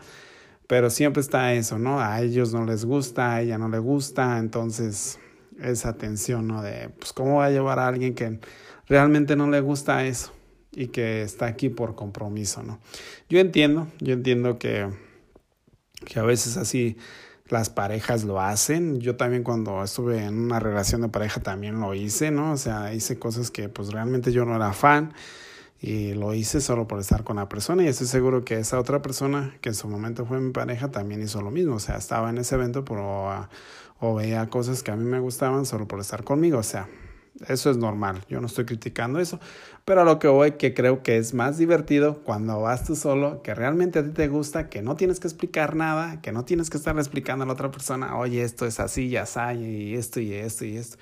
pero 0.72 0.90
siempre 0.90 1.20
está 1.20 1.54
eso, 1.54 1.78
¿no? 1.78 2.00
A 2.00 2.22
ellos 2.22 2.54
no 2.54 2.64
les 2.64 2.86
gusta, 2.86 3.34
a 3.34 3.42
ella 3.42 3.58
no 3.58 3.68
le 3.68 3.78
gusta, 3.78 4.38
entonces 4.38 5.20
esa 5.62 5.98
tensión, 5.98 6.48
¿no? 6.48 6.62
De, 6.62 6.88
pues, 6.98 7.12
¿cómo 7.12 7.40
va 7.40 7.48
a 7.48 7.50
llevar 7.50 7.78
a 7.78 7.90
alguien 7.90 8.16
que 8.16 8.40
realmente 8.88 9.36
no 9.36 9.50
le 9.50 9.60
gusta 9.60 10.06
eso 10.06 10.32
y 10.72 10.88
que 10.88 11.24
está 11.24 11.48
aquí 11.48 11.68
por 11.68 11.96
compromiso, 11.96 12.64
¿no? 12.64 12.80
Yo 13.28 13.40
entiendo, 13.40 13.90
yo 14.00 14.14
entiendo 14.14 14.60
que, 14.60 14.88
que 16.06 16.20
a 16.22 16.24
veces 16.24 16.56
así 16.56 16.96
las 17.50 17.70
parejas 17.70 18.24
lo 18.24 18.40
hacen. 18.40 19.02
Yo 19.02 19.18
también 19.18 19.44
cuando 19.44 19.84
estuve 19.84 20.24
en 20.24 20.40
una 20.40 20.62
relación 20.62 21.02
de 21.02 21.10
pareja 21.10 21.42
también 21.42 21.82
lo 21.82 21.94
hice, 21.96 22.32
¿no? 22.32 22.54
O 22.54 22.58
sea, 22.58 22.94
hice 22.94 23.20
cosas 23.20 23.52
que 23.52 23.68
pues 23.68 23.92
realmente 23.92 24.32
yo 24.32 24.46
no 24.46 24.56
era 24.56 24.72
fan 24.72 25.14
y 25.82 26.14
lo 26.14 26.34
hice 26.36 26.62
solo 26.62 26.88
por 26.88 27.00
estar 27.00 27.24
con 27.24 27.38
la 27.38 27.50
persona 27.50 27.84
y 27.84 27.88
estoy 27.88 28.06
seguro 28.06 28.46
que 28.46 28.60
esa 28.60 28.80
otra 28.80 29.02
persona 29.02 29.58
que 29.62 29.70
en 29.70 29.76
su 29.76 29.88
momento 29.88 30.26
fue 30.26 30.40
mi 30.40 30.52
pareja 30.52 30.92
también 30.92 31.24
hizo 31.24 31.42
lo 31.42 31.50
mismo, 31.50 31.76
o 31.76 31.80
sea, 31.80 31.96
estaba 31.96 32.30
en 32.30 32.38
ese 32.38 32.56
evento 32.56 32.86
pero, 32.86 33.32
ah, 33.32 33.50
o 34.00 34.16
veía 34.16 34.48
cosas 34.50 34.84
que 34.84 34.92
a 34.92 34.96
mí 34.96 35.04
me 35.04 35.20
gustaban 35.20 35.66
solo 35.66 35.88
por 35.88 36.00
estar 36.00 36.24
conmigo, 36.24 36.60
o 36.60 36.64
sea, 36.64 36.88
eso 37.48 37.72
es 37.72 37.78
normal, 37.78 38.24
yo 38.30 38.40
no 38.42 38.48
estoy 38.48 38.66
criticando 38.66 39.20
eso, 39.20 39.40
pero 39.86 40.02
a 40.02 40.04
lo 40.04 40.20
que 40.20 40.28
voy 40.28 40.54
que 40.54 40.74
creo 40.74 41.02
que 41.02 41.18
es 41.18 41.34
más 41.34 41.58
divertido 41.58 42.22
cuando 42.24 42.62
vas 42.62 42.86
tú 42.86 42.96
solo, 42.96 43.42
que 43.42 43.56
realmente 43.56 44.00
a 44.00 44.04
ti 44.04 44.12
te 44.12 44.28
gusta, 44.28 44.70
que 44.70 44.82
no 44.82 44.96
tienes 44.96 45.20
que 45.20 45.28
explicar 45.28 45.76
nada, 45.76 46.22
que 46.22 46.32
no 46.32 46.46
tienes 46.46 46.70
que 46.70 46.78
estar 46.78 46.98
explicando 46.98 47.44
a 47.44 47.48
la 47.48 47.54
otra 47.54 47.72
persona, 47.72 48.18
oye, 48.18 48.44
esto 48.44 48.66
es 48.66 48.80
así, 48.80 49.10
ya 49.10 49.26
sabes, 49.26 49.62
y 49.62 49.96
esto 49.96 50.20
y 50.20 50.34
esto 50.34 50.66
y 50.66 50.78
esto. 50.78 50.98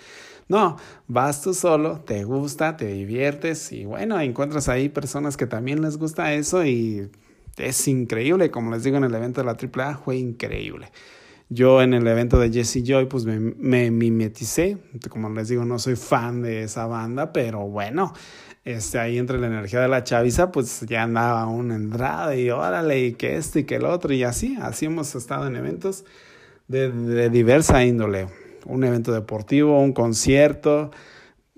No, 0.48 0.78
vas 1.08 1.42
tú 1.42 1.54
solo, 1.54 2.00
te 2.00 2.24
gusta, 2.24 2.76
te 2.76 2.88
diviertes 2.88 3.72
y 3.72 3.86
bueno, 3.86 4.20
encuentras 4.20 4.68
ahí 4.68 4.90
personas 4.90 5.38
que 5.38 5.46
también 5.46 5.82
les 5.82 5.98
gusta 5.98 6.34
eso 6.34 6.66
y 6.66 7.12
es 7.58 7.88
increíble. 7.88 8.50
Como 8.50 8.72
les 8.72 8.84
digo 8.84 8.98
en 8.98 9.04
el 9.04 9.14
evento 9.14 9.42
de 9.42 9.46
la 9.46 9.58
AAA, 9.58 9.98
fue 9.98 10.18
increíble. 10.18 10.92
Yo 11.50 11.82
en 11.82 11.94
el 11.94 12.08
evento 12.08 12.39
de 12.39 12.51
Jesse 12.51 12.84
Joy, 12.84 13.08
pues 13.08 13.25
me, 13.25 13.39
me 13.39 13.91
mimeticé. 13.91 14.77
Como 15.10 15.29
les 15.29 15.50
digo, 15.50 15.65
no 15.65 15.79
soy 15.79 15.96
fan 15.96 16.41
de 16.41 16.63
esa 16.63 16.86
banda, 16.86 17.34
pero 17.34 17.62
bueno, 17.68 18.13
este, 18.63 19.00
ahí 19.00 19.18
entre 19.18 19.39
la 19.39 19.48
energía 19.48 19.82
de 19.82 19.88
la 19.88 20.03
chaviza, 20.03 20.51
pues 20.51 20.82
ya 20.82 21.03
andaba 21.03 21.48
una 21.48 21.75
entrada 21.75 22.36
y 22.36 22.50
órale, 22.51 23.00
y 23.08 23.13
que 23.13 23.36
esto 23.36 23.60
y 23.60 23.63
que 23.63 23.75
el 23.75 23.86
otro, 23.86 24.13
y 24.13 24.24
así, 24.24 24.58
así 24.62 24.86
hemos 24.86 25.15
estado 25.15 25.48
en 25.48 25.56
eventos 25.56 26.06
de, 26.68 26.91
de 26.91 27.29
diversa 27.29 27.84
índole 27.84 28.27
un 28.65 28.84
evento 28.84 29.12
deportivo, 29.12 29.82
un 29.82 29.94
concierto. 29.94 30.91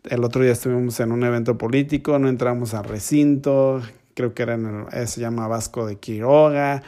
El 0.04 0.24
otro 0.24 0.42
día 0.42 0.54
estuvimos 0.54 1.00
en 1.00 1.12
un 1.12 1.24
evento 1.24 1.58
político, 1.58 2.18
no 2.20 2.30
entramos 2.30 2.74
al 2.74 2.86
recinto, 2.86 3.82
creo 4.14 4.34
que 4.34 4.44
era 4.44 4.56
en 4.56 4.88
el, 4.92 5.08
se 5.08 5.22
llama 5.22 5.48
Vasco 5.48 5.86
de 5.86 5.98
Quiroga. 5.98 6.84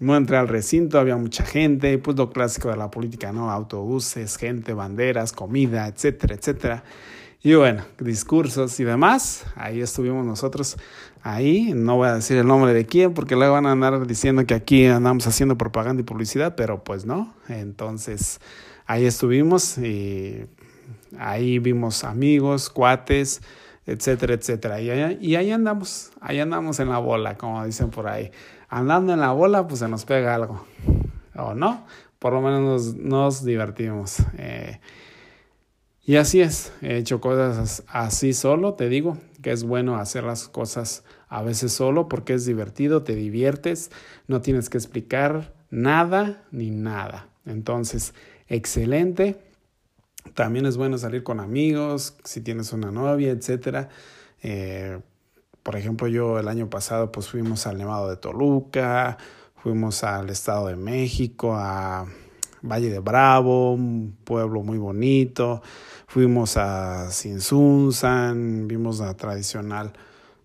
No 0.00 0.16
entré 0.16 0.38
al 0.38 0.48
recinto, 0.48 0.98
había 0.98 1.16
mucha 1.16 1.44
gente, 1.44 1.96
pues 1.98 2.16
lo 2.16 2.30
clásico 2.30 2.70
de 2.70 2.76
la 2.76 2.90
política, 2.90 3.32
¿no? 3.32 3.50
Autobuses, 3.50 4.36
gente, 4.36 4.74
banderas, 4.74 5.32
comida, 5.32 5.86
etcétera, 5.86 6.34
etcétera. 6.34 6.84
Y 7.42 7.54
bueno, 7.54 7.84
discursos 7.98 8.78
y 8.80 8.84
demás, 8.84 9.46
ahí 9.56 9.80
estuvimos 9.80 10.26
nosotros, 10.26 10.76
ahí, 11.22 11.72
no 11.74 11.96
voy 11.96 12.08
a 12.08 12.14
decir 12.16 12.36
el 12.36 12.46
nombre 12.46 12.74
de 12.74 12.84
quién, 12.84 13.14
porque 13.14 13.34
luego 13.34 13.54
van 13.54 13.64
a 13.64 13.72
andar 13.72 14.06
diciendo 14.06 14.44
que 14.44 14.52
aquí 14.52 14.84
andamos 14.84 15.26
haciendo 15.26 15.56
propaganda 15.56 16.02
y 16.02 16.04
publicidad, 16.04 16.54
pero 16.54 16.84
pues 16.84 17.06
no, 17.06 17.32
entonces 17.48 18.40
ahí 18.84 19.06
estuvimos 19.06 19.78
y 19.78 20.44
ahí 21.18 21.58
vimos 21.58 22.04
amigos, 22.04 22.68
cuates, 22.68 23.40
etcétera, 23.86 24.34
etcétera, 24.34 24.82
y 24.82 24.90
ahí, 24.90 25.18
y 25.22 25.34
ahí 25.36 25.50
andamos, 25.50 26.10
ahí 26.20 26.40
andamos 26.40 26.78
en 26.78 26.90
la 26.90 26.98
bola, 26.98 27.38
como 27.38 27.64
dicen 27.64 27.88
por 27.88 28.06
ahí, 28.06 28.30
andando 28.70 29.12
en 29.12 29.20
la 29.20 29.32
bola, 29.32 29.66
pues 29.66 29.80
se 29.80 29.88
nos 29.88 30.04
pega 30.04 30.34
algo, 30.34 30.64
o 31.34 31.54
no, 31.54 31.84
por 32.18 32.32
lo 32.32 32.40
menos 32.40 32.94
nos, 32.94 33.44
divertimos. 33.44 34.18
Eh, 34.38 34.80
y 36.02 36.16
así 36.16 36.40
es, 36.40 36.72
he 36.80 36.96
hecho 36.96 37.20
cosas 37.20 37.84
así 37.88 38.32
solo, 38.32 38.74
te 38.74 38.88
digo 38.88 39.18
que 39.42 39.52
es 39.52 39.64
bueno 39.64 39.96
hacer 39.96 40.24
las 40.24 40.48
cosas 40.48 41.04
a 41.28 41.42
veces 41.42 41.72
solo 41.72 42.08
porque 42.08 42.34
es 42.34 42.46
divertido, 42.46 43.02
te 43.02 43.14
diviertes, 43.14 43.90
no 44.26 44.40
tienes 44.40 44.70
que 44.70 44.78
explicar 44.78 45.54
nada 45.70 46.42
ni 46.50 46.70
nada. 46.70 47.28
Entonces, 47.46 48.14
excelente. 48.48 49.36
También 50.34 50.66
es 50.66 50.76
bueno 50.76 50.98
salir 50.98 51.22
con 51.22 51.40
amigos, 51.40 52.16
si 52.24 52.40
tienes 52.40 52.72
una 52.72 52.90
novia, 52.90 53.30
etcétera. 53.30 53.88
Eh, 54.42 54.98
por 55.62 55.76
ejemplo, 55.76 56.08
yo 56.08 56.38
el 56.38 56.48
año 56.48 56.70
pasado 56.70 57.12
pues 57.12 57.28
fuimos 57.28 57.66
al 57.66 57.78
Nevado 57.78 58.08
de 58.08 58.16
Toluca, 58.16 59.18
fuimos 59.56 60.02
al 60.04 60.30
Estado 60.30 60.68
de 60.68 60.76
México, 60.76 61.54
a 61.54 62.06
Valle 62.62 62.90
de 62.90 62.98
Bravo, 62.98 63.74
un 63.74 64.16
pueblo 64.24 64.62
muy 64.62 64.78
bonito. 64.78 65.62
Fuimos 66.06 66.56
a 66.56 67.10
Sinsunzan, 67.10 68.66
vimos 68.66 68.98
la 68.98 69.14
tradicional 69.16 69.92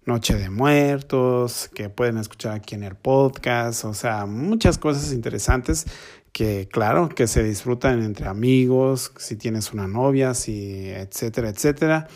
Noche 0.05 0.35
de 0.35 0.49
Muertos, 0.49 1.69
que 1.73 1.89
pueden 1.89 2.17
escuchar 2.17 2.53
aquí 2.53 2.75
en 2.75 2.83
el 2.83 2.95
podcast, 2.95 3.85
o 3.85 3.93
sea, 3.95 4.27
muchas 4.27 4.77
cosas 4.77 5.11
interesantes 5.11 5.87
que 6.31 6.67
claro, 6.71 7.09
que 7.09 7.27
se 7.27 7.41
disfrutan 7.43 8.03
entre 8.03 8.27
amigos, 8.27 9.13
si 9.17 9.37
tienes 9.37 9.73
una 9.73 9.87
novia, 9.87 10.33
si 10.33 10.89
etcétera, 10.89 11.49
etcétera. 11.49 12.07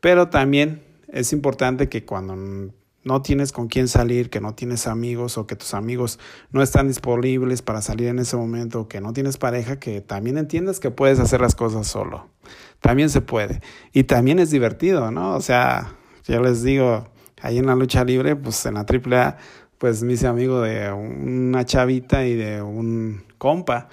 Pero 0.00 0.28
también 0.28 0.82
es 1.12 1.32
importante 1.32 1.88
que 1.88 2.04
cuando 2.04 2.36
no 3.02 3.22
tienes 3.22 3.52
con 3.52 3.68
quién 3.68 3.88
salir, 3.88 4.30
que 4.30 4.40
no 4.40 4.54
tienes 4.54 4.86
amigos 4.86 5.38
o 5.38 5.46
que 5.46 5.56
tus 5.56 5.74
amigos 5.74 6.18
no 6.50 6.62
están 6.62 6.88
disponibles 6.88 7.62
para 7.62 7.80
salir 7.80 8.08
en 8.08 8.18
ese 8.18 8.36
momento, 8.36 8.88
que 8.88 9.00
no 9.00 9.12
tienes 9.12 9.38
pareja, 9.38 9.78
que 9.78 10.00
también 10.00 10.36
entiendas 10.38 10.80
que 10.80 10.90
puedes 10.90 11.18
hacer 11.18 11.40
las 11.40 11.54
cosas 11.54 11.86
solo. 11.86 12.28
También 12.80 13.10
se 13.10 13.20
puede. 13.20 13.60
Y 13.92 14.04
también 14.04 14.38
es 14.38 14.50
divertido, 14.50 15.10
¿no? 15.10 15.34
O 15.34 15.40
sea, 15.40 15.94
yo 16.26 16.42
les 16.42 16.62
digo, 16.62 17.08
ahí 17.40 17.58
en 17.58 17.66
la 17.66 17.74
lucha 17.74 18.04
libre, 18.04 18.36
pues 18.36 18.64
en 18.66 18.74
la 18.74 18.86
AAA, 18.86 19.38
pues 19.78 20.02
me 20.02 20.12
hice 20.12 20.26
amigo 20.26 20.60
de 20.60 20.92
una 20.92 21.64
chavita 21.64 22.26
y 22.26 22.34
de 22.34 22.60
un 22.60 23.24
compa. 23.38 23.88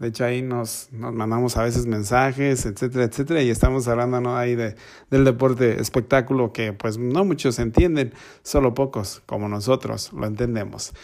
De 0.00 0.08
hecho, 0.08 0.24
ahí 0.24 0.40
nos, 0.40 0.88
nos 0.92 1.12
mandamos 1.12 1.58
a 1.58 1.62
veces 1.62 1.86
mensajes, 1.86 2.64
etcétera, 2.64 3.04
etcétera, 3.04 3.42
y 3.42 3.50
estamos 3.50 3.86
hablando 3.86 4.34
ahí 4.34 4.54
de, 4.56 4.74
del 5.10 5.26
deporte 5.26 5.78
espectáculo 5.78 6.54
que 6.54 6.72
pues 6.72 6.96
no 6.96 7.26
muchos 7.26 7.58
entienden, 7.58 8.14
solo 8.42 8.72
pocos, 8.72 9.22
como 9.26 9.46
nosotros, 9.50 10.10
lo 10.14 10.26
entendemos. 10.26 10.94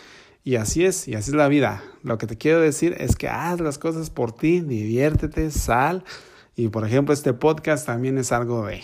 Y 0.45 0.57
así 0.57 0.87
es, 0.87 1.09
y 1.09 1.15
así 1.15 1.31
es 1.31 1.37
la 1.37 1.49
vida. 1.49 1.85
Lo 2.03 2.17
que 2.17 2.26
te 2.26 2.38
quiero 2.38 2.59
decir 2.59 2.97
es 2.99 3.17
que 3.17 3.29
haz 3.29 3.61
las 3.61 3.76
cosas 3.76 4.09
por 4.09 4.33
ti, 4.33 4.62
diviértete, 4.62 5.50
sal. 5.50 6.03
Y 6.55 6.69
por 6.69 6.87
ejemplo, 6.87 7.12
este 7.12 7.35
podcast 7.35 7.85
también 7.85 8.17
es 8.17 8.33
algo 8.33 8.65
de, 8.65 8.81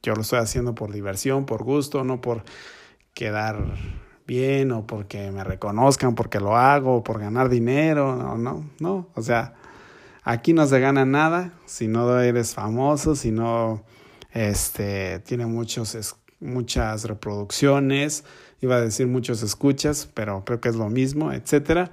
yo 0.00 0.14
lo 0.14 0.20
estoy 0.20 0.38
haciendo 0.38 0.76
por 0.76 0.92
diversión, 0.92 1.44
por 1.44 1.64
gusto, 1.64 2.04
no 2.04 2.20
por 2.20 2.44
quedar 3.14 3.74
bien 4.30 4.70
o 4.70 4.86
porque 4.86 5.32
me 5.32 5.42
reconozcan 5.42 6.14
porque 6.14 6.38
lo 6.38 6.56
hago, 6.56 7.02
por 7.02 7.18
ganar 7.18 7.48
dinero, 7.48 8.14
no, 8.14 8.38
no, 8.38 8.64
no, 8.78 9.08
o 9.16 9.22
sea, 9.22 9.54
aquí 10.22 10.52
no 10.52 10.64
se 10.68 10.78
gana 10.78 11.04
nada 11.04 11.52
si 11.66 11.88
no 11.88 12.20
eres 12.20 12.54
famoso, 12.54 13.16
si 13.16 13.32
no 13.32 13.82
este, 14.32 15.18
tiene 15.26 15.46
muchos, 15.46 16.14
muchas 16.38 17.06
reproducciones, 17.06 18.22
iba 18.60 18.76
a 18.76 18.80
decir 18.80 19.08
muchos 19.08 19.42
escuchas, 19.42 20.08
pero 20.14 20.44
creo 20.44 20.60
que 20.60 20.68
es 20.68 20.76
lo 20.76 20.88
mismo, 20.90 21.32
etcétera. 21.32 21.90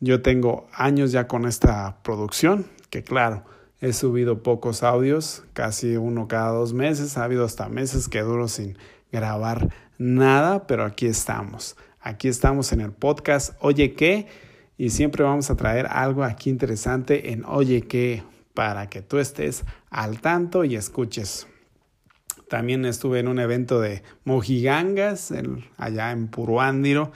Yo 0.00 0.22
tengo 0.22 0.68
años 0.72 1.12
ya 1.12 1.28
con 1.28 1.44
esta 1.44 1.98
producción, 2.02 2.64
que 2.88 3.02
claro, 3.02 3.44
he 3.82 3.92
subido 3.92 4.42
pocos 4.42 4.82
audios, 4.82 5.44
casi 5.52 5.98
uno 5.98 6.26
cada 6.26 6.52
dos 6.52 6.72
meses, 6.72 7.18
ha 7.18 7.24
habido 7.24 7.44
hasta 7.44 7.68
meses 7.68 8.08
que 8.08 8.20
duro 8.20 8.48
sin 8.48 8.78
grabar 9.12 9.68
nada, 9.98 10.66
pero 10.66 10.84
aquí 10.84 11.06
estamos. 11.06 11.76
Aquí 12.00 12.28
estamos 12.28 12.72
en 12.72 12.80
el 12.80 12.92
podcast 12.92 13.54
Oye 13.60 13.94
qué 13.94 14.26
y 14.78 14.90
siempre 14.90 15.24
vamos 15.24 15.50
a 15.50 15.56
traer 15.56 15.86
algo 15.86 16.22
aquí 16.22 16.50
interesante 16.50 17.32
en 17.32 17.44
Oye 17.44 17.82
qué 17.82 18.22
para 18.54 18.88
que 18.88 19.02
tú 19.02 19.18
estés 19.18 19.64
al 19.90 20.20
tanto 20.20 20.64
y 20.64 20.76
escuches. 20.76 21.46
También 22.48 22.84
estuve 22.84 23.18
en 23.18 23.28
un 23.28 23.38
evento 23.40 23.80
de 23.80 24.02
mojigangas 24.24 25.32
allá 25.76 26.12
en 26.12 26.28
Puruándiro. 26.28 27.10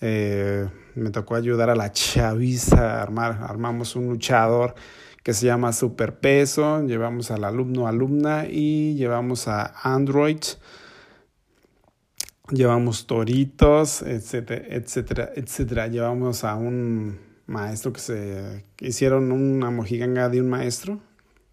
Eh, 0.00 0.68
me 0.96 1.10
tocó 1.10 1.36
ayudar 1.36 1.70
a 1.70 1.76
la 1.76 1.92
chaviza 1.92 2.98
a 2.98 3.02
armar, 3.02 3.38
armamos 3.42 3.94
un 3.94 4.08
luchador 4.08 4.74
que 5.22 5.34
se 5.34 5.46
llama 5.46 5.72
Superpeso, 5.72 6.82
llevamos 6.84 7.30
al 7.30 7.44
alumno 7.44 7.86
alumna 7.86 8.46
y 8.48 8.94
llevamos 8.94 9.48
a 9.48 9.72
Android 9.82 10.38
llevamos 12.50 13.06
toritos, 13.06 14.02
etcétera, 14.02 14.64
etcétera, 14.68 15.30
etcétera. 15.34 15.86
Llevamos 15.88 16.44
a 16.44 16.54
un 16.56 17.18
maestro 17.46 17.92
que 17.92 18.00
se 18.00 18.64
hicieron 18.80 19.32
una 19.32 19.70
mojiganga 19.70 20.28
de 20.28 20.40
un 20.40 20.48
maestro, 20.48 21.00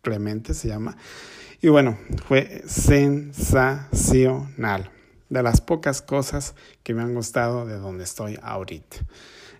Clemente 0.01 0.53
se 0.53 0.67
llama. 0.67 0.97
Y 1.62 1.69
bueno, 1.69 1.97
fue 2.27 2.62
sensacional. 2.67 4.91
De 5.29 5.41
las 5.41 5.62
pocas 5.62 6.01
cosas 6.01 6.56
que 6.84 6.93
me 6.93 7.01
han 7.01 7.15
gustado 7.15 7.65
de 7.65 7.77
donde 7.77 8.03
estoy 8.03 8.38
ahorita. 8.43 8.97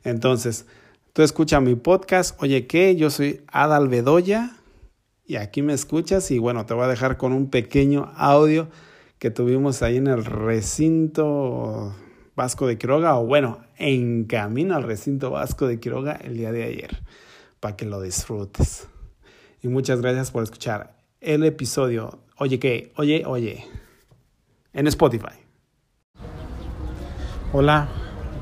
Entonces, 0.04 0.66
tú 1.14 1.22
escucha 1.24 1.62
mi 1.62 1.76
podcast. 1.76 2.36
Oye, 2.44 2.68
¿qué? 2.68 2.98
Yo 2.98 3.10
soy 3.10 3.42
Adal 3.48 3.88
Bedoya 3.88 4.58
y 5.26 5.38
aquí 5.38 5.62
me 5.62 5.72
escuchas. 5.74 6.30
Y 6.30 6.40
bueno, 6.40 6.66
te 6.66 6.74
voy 6.74 6.84
a 6.84 6.90
dejar 6.90 7.16
con 7.18 7.32
un 7.32 7.50
pequeño 7.50 8.12
audio 8.18 8.68
que 9.24 9.32
tuvimos 9.32 9.82
ahí 9.84 9.96
en 9.96 10.08
el 10.08 10.26
recinto 10.26 11.96
Vasco 12.36 12.68
de 12.68 12.78
Quiroga, 12.78 13.18
o 13.18 13.26
bueno, 13.26 13.60
en 13.78 14.26
camino 14.26 14.76
al 14.76 14.84
recinto 14.84 15.32
Vasco 15.32 15.66
de 15.66 15.80
Quiroga 15.80 16.12
el 16.12 16.36
día 16.36 16.52
de 16.52 16.66
ayer, 16.66 17.02
para 17.62 17.78
que 17.78 17.86
lo 17.86 18.02
disfrutes. 18.02 18.90
Y 19.62 19.70
muchas 19.70 20.02
gracias 20.02 20.30
por 20.30 20.44
escuchar 20.44 20.98
el 21.22 21.46
episodio. 21.46 22.20
Oye, 22.38 22.60
¿qué? 22.60 22.92
Oye, 22.98 23.24
oye, 23.26 23.64
en 24.74 24.88
Spotify. 24.88 25.40
Hola, 27.54 27.88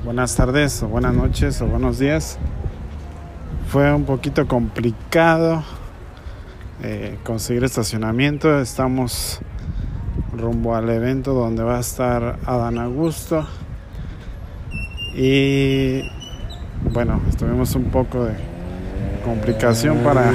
buenas 0.04 0.34
tardes, 0.34 0.82
o 0.82 0.88
buenas 0.88 1.14
noches, 1.14 1.62
o 1.62 1.66
buenos 1.68 2.00
días. 2.00 2.40
Fue 3.68 3.94
un 3.94 4.04
poquito 4.04 4.48
complicado 4.48 5.62
eh, 6.82 7.20
conseguir 7.22 7.62
estacionamiento. 7.62 8.58
Estamos 8.58 9.40
rumbo 10.32 10.74
al 10.74 10.88
evento 10.90 11.34
donde 11.34 11.62
va 11.62 11.76
a 11.76 11.80
estar 11.80 12.38
Adán 12.46 12.78
Augusto. 12.78 13.46
Y 15.14 16.02
bueno, 16.92 17.20
tuvimos 17.38 17.74
un 17.74 17.84
poco 17.84 18.24
de 18.24 18.34
complicación 19.24 19.98
para 19.98 20.32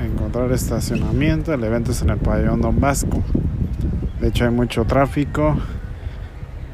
encontrar 0.00 0.52
estacionamiento. 0.52 1.52
El 1.52 1.64
evento 1.64 1.90
es 1.90 2.02
en 2.02 2.10
el 2.10 2.18
pabellón 2.18 2.60
Don 2.60 2.80
Vasco. 2.80 3.22
De 4.20 4.28
hecho 4.28 4.44
hay 4.44 4.50
mucho 4.50 4.84
tráfico. 4.84 5.56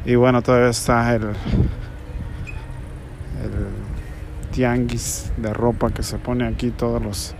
Y 0.04 0.14
bueno, 0.14 0.42
todavía 0.42 0.70
está 0.70 1.14
el, 1.14 1.22
el 1.22 1.34
tianguis 4.50 5.32
de 5.36 5.52
ropa 5.52 5.90
que 5.90 6.02
se 6.02 6.18
pone 6.18 6.46
aquí 6.46 6.70
todos 6.70 7.02
los 7.02 7.34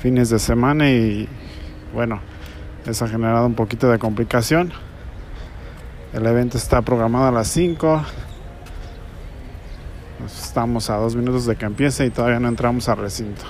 fines 0.00 0.30
de 0.30 0.38
semana 0.38 0.90
y 0.90 1.28
bueno, 1.94 2.20
eso 2.86 3.04
ha 3.04 3.08
generado 3.08 3.46
un 3.46 3.54
poquito 3.54 3.90
de 3.90 3.98
complicación. 3.98 4.72
El 6.12 6.26
evento 6.26 6.58
está 6.58 6.82
programado 6.82 7.26
a 7.28 7.32
las 7.32 7.48
5. 7.48 8.04
Estamos 10.26 10.90
a 10.90 10.96
dos 10.96 11.16
minutos 11.16 11.46
de 11.46 11.56
que 11.56 11.64
empiece 11.64 12.06
y 12.06 12.10
todavía 12.10 12.40
no 12.40 12.48
entramos 12.48 12.88
al 12.88 12.98
recinto. 12.98 13.44